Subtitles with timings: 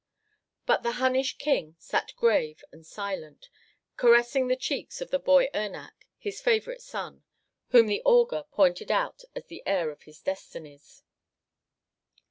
[0.65, 3.49] But the Hunnish king sat grave and silent,
[3.97, 7.21] caressing the cheeks of the boy Ernak, his favorite son,
[7.67, 11.03] whom the augur pointed out as the heir of his destinies.